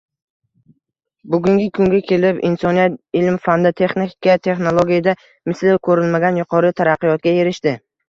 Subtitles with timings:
[1.33, 5.17] Bugungi kunga kelib insoniyat ilm-fanda, texnika-texnologiyada
[5.53, 7.81] misli ko‘rilmagan yuqori taraqqiyotga erishdi